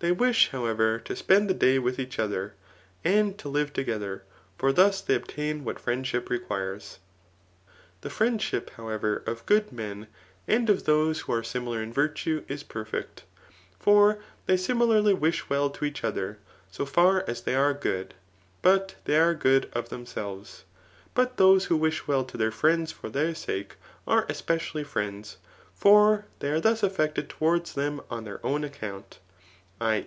[0.00, 2.54] They wish, how ever, to spend the day with each other,
[3.02, 4.22] and to live toge ther;
[4.56, 7.00] for thus they obtain what friendship requires.
[8.02, 10.06] The Digitized by Google 294 THE NICOMAdHEAN MOK IrtlU friendship, however, of good men,
[10.46, 13.24] and of those whe zxt similar in virtue, is perfect;
[13.80, 16.38] for they similarly wish wdl to each other,
[16.70, 18.14] so far as they are good;
[18.62, 20.62] but they are good of themselves.
[21.14, 23.74] But those who wish well to their friends for their sake,
[24.06, 25.38] are especially friends;
[25.74, 29.18] for they are thus aflFected towards them on their own account,
[29.80, 29.96] £i.